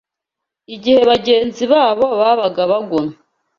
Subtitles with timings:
[0.75, 3.13] igihe bagenzi babo babaga bagona